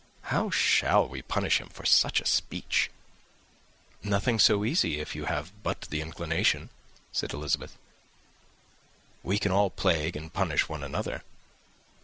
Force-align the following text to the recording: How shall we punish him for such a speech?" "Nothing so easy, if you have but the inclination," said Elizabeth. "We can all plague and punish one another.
How 0.33 0.49
shall 0.49 1.07
we 1.07 1.21
punish 1.21 1.61
him 1.61 1.69
for 1.69 1.85
such 1.85 2.19
a 2.21 2.25
speech?" 2.25 2.89
"Nothing 4.01 4.39
so 4.39 4.65
easy, 4.65 4.99
if 4.99 5.15
you 5.15 5.25
have 5.25 5.51
but 5.61 5.81
the 5.91 6.01
inclination," 6.01 6.71
said 7.11 7.33
Elizabeth. 7.33 7.77
"We 9.21 9.37
can 9.37 9.51
all 9.51 9.69
plague 9.69 10.15
and 10.15 10.33
punish 10.33 10.67
one 10.67 10.81
another. 10.83 11.21